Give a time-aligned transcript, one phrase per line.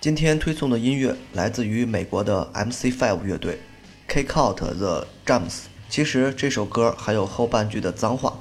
[0.00, 3.60] 今天推送的音乐来自于美国的 MC5 乐队
[4.08, 5.64] ，Kick Out the Jumps。
[5.90, 8.32] 其实这首歌还有后半句的脏话，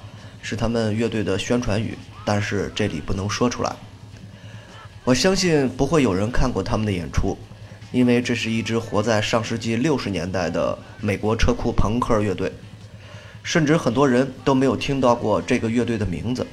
[0.42, 3.76] 是他们乐队的宣传语，但是这里不能说出来。
[5.04, 7.38] 我相信不会有人看过他们的演出，
[7.92, 12.54] 因为这是一支活在上世纪六十年代的美国车库朋克乐队，
[13.44, 16.48] 甚至很多人都没有听到过这个乐队的名字。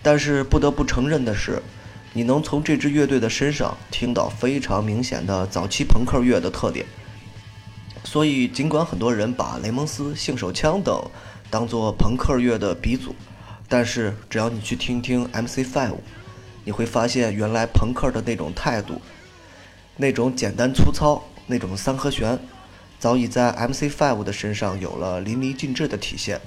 [0.00, 1.60] 但是不得不承认的是。
[2.16, 6.86] 你能从这支乐队的身上听到非常明显的早期朋克乐的特点，
[8.04, 10.98] 所以尽管很多人把雷蒙斯、性手枪等
[11.50, 13.14] 当做朋克乐的鼻祖，
[13.68, 15.98] 但是只要你去听听 MC Five，
[16.64, 19.02] 你会发现原来朋克的那种态度，
[19.98, 22.38] 那种简单粗糙，那种三和弦，
[22.98, 26.40] 早已在 MC Five 的身上有了淋漓尽致的体现。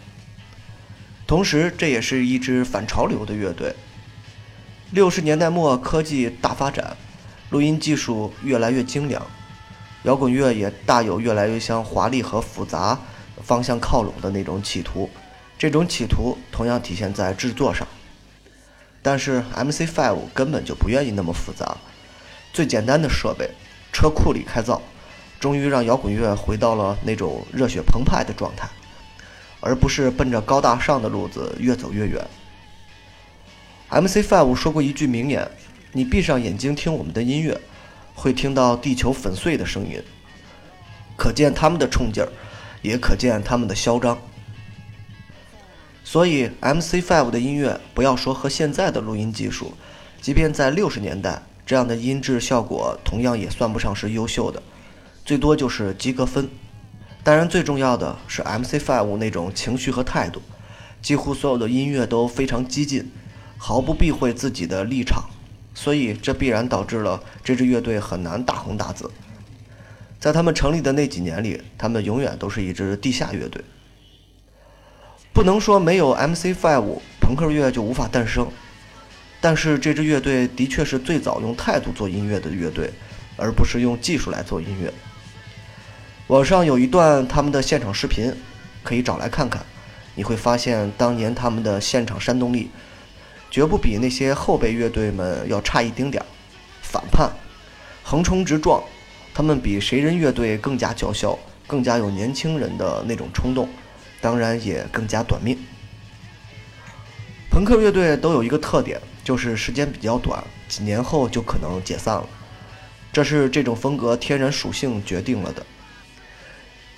[1.27, 3.75] 同时，这也是一支反潮流的乐队。
[4.91, 6.98] 六十年代末，科技大发展，
[7.51, 9.23] 录音技术越来越精良，
[10.01, 12.99] 摇滚乐也大有越来越向华丽和复杂
[13.43, 15.07] 方向靠拢的那种企图。
[15.60, 17.87] 这种企图同样体现在制作上。
[19.04, 21.77] 但是 MC5 根本就不愿意那么复杂，
[22.51, 23.48] 最简单的设备，
[23.93, 24.82] 车库里开造，
[25.40, 28.67] 终于让摇滚乐回到了那种热血澎湃的状态，
[29.60, 32.26] 而不是奔着高大上的路子越走越远。
[33.90, 35.49] MC Five 说过一句名言
[35.93, 37.59] ：“你闭上眼睛听我们的音乐，
[38.13, 39.99] 会听到地球粉碎的声音。”
[41.18, 42.29] 可见他们的冲劲儿，
[42.84, 44.15] 也可见他们的嚣张。
[46.04, 49.73] 所以，MC Five 的音乐，不要说和现在的录音技术，
[50.21, 54.62] 即便在六十年代，这样的音质效果同样也算不上是优秀的，
[55.26, 56.48] 最多就是及格分。
[57.23, 60.43] 当然，最重要的是 MC Five 那种情绪和态度，
[61.01, 63.12] 几乎所有的音乐都非常激进。
[63.62, 65.25] 毫不避讳自己的立场，
[65.75, 69.12] 所以这必然导致了这支乐队很难大红大紫。
[70.17, 73.61] 在他们成立的那几年里，他们永远都是一支地下乐队。
[75.33, 78.50] 不能说没有 MC Five 朋克乐就无法诞生。
[79.41, 82.91] 但是这支乐队的确是最早用态度做音乐的乐队，
[83.38, 84.91] 而不是用技术来做音乐。
[86.28, 88.33] 网上有一段他们的现场视频，
[88.83, 89.62] 可以找来看看，
[90.16, 92.69] 你会发现当年他们的现场煽动力。
[93.51, 96.25] 绝不比那些后辈乐队们要差一丁点儿，
[96.81, 97.31] 反叛，
[98.03, 98.83] 横冲直撞，
[99.33, 103.67] 他们比谁人乐队更加叫嚣，更加有年轻人的那种冲动，
[104.21, 105.57] 当然也更加短命。
[107.49, 112.29] 朋克乐队都有一个特点，就是时间比较短，几年后就可能解散了，
[113.11, 115.65] 这是这种风格天然属性决定了的。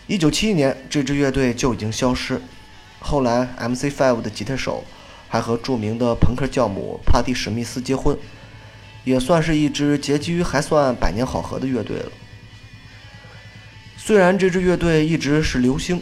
[0.07, 2.41] 一九七一年，这支乐队就已经消失，
[2.99, 3.89] 后来 M.C.
[3.89, 4.83] Five 的吉他手。
[5.31, 8.17] 还和著名的朋克教母帕蒂·史密斯结婚，
[9.05, 12.11] 也算是一支结局还算百年好合的乐队了。
[13.95, 16.01] 虽然这支乐队一直是流星，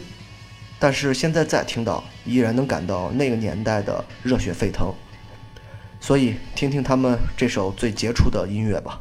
[0.80, 4.92] 但是现在再听到，依然能感到那个年代的热血沸腾。
[6.00, 9.00] 所以，听听他们这首最杰出的音乐吧。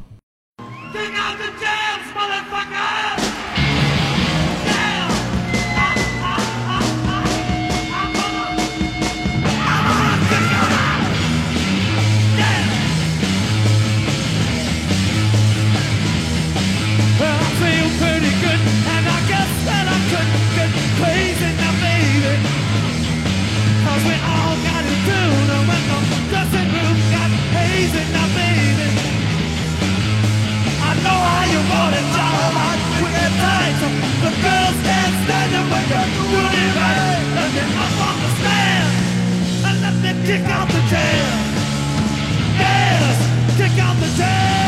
[43.70, 44.59] Take out the dead.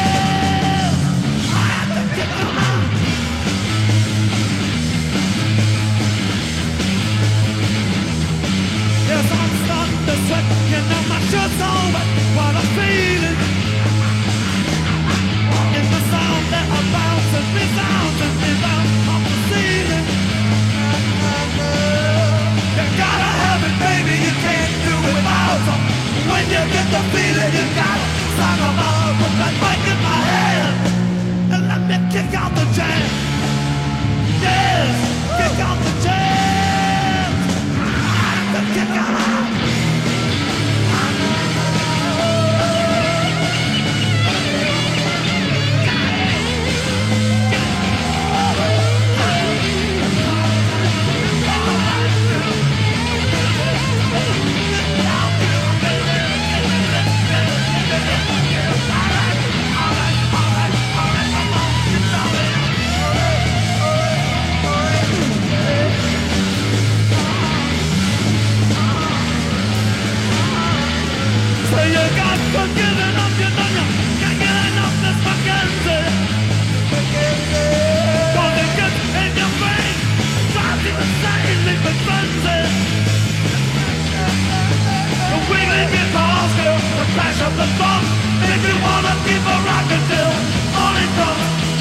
[88.83, 89.61] wanna keep a.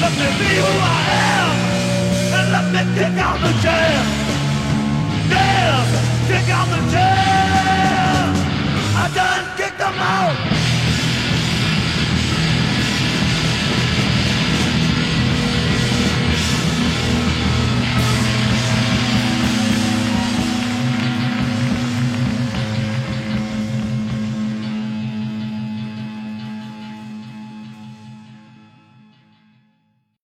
[0.01, 1.01] Let me be who I
[1.37, 1.55] am,
[2.37, 4.05] and let me kick out the jam.
[5.29, 5.85] Damn,
[6.27, 7.10] kick out the jam.